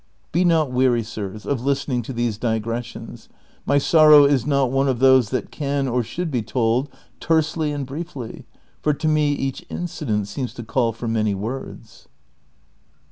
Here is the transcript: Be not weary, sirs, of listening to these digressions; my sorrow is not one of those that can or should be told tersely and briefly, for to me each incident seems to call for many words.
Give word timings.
Be 0.31 0.43
not 0.43 0.71
weary, 0.71 1.03
sirs, 1.03 1.45
of 1.45 1.63
listening 1.63 2.01
to 2.01 2.11
these 2.11 2.39
digressions; 2.39 3.29
my 3.67 3.77
sorrow 3.77 4.25
is 4.25 4.47
not 4.47 4.71
one 4.71 4.87
of 4.87 4.97
those 4.97 5.29
that 5.29 5.51
can 5.51 5.87
or 5.87 6.01
should 6.01 6.31
be 6.31 6.41
told 6.41 6.89
tersely 7.19 7.71
and 7.71 7.85
briefly, 7.85 8.47
for 8.81 8.95
to 8.95 9.07
me 9.07 9.31
each 9.33 9.63
incident 9.69 10.27
seems 10.27 10.55
to 10.55 10.63
call 10.63 10.91
for 10.91 11.07
many 11.07 11.35
words. 11.35 12.07